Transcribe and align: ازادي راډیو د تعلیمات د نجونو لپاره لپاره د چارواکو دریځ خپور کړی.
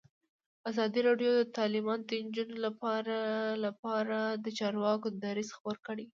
ازادي 0.69 0.99
راډیو 1.07 1.31
د 1.35 1.41
تعلیمات 1.57 2.01
د 2.05 2.11
نجونو 2.25 2.55
لپاره 2.65 3.17
لپاره 3.65 4.17
د 4.43 4.47
چارواکو 4.57 5.07
دریځ 5.23 5.49
خپور 5.57 5.77
کړی. 5.87 6.05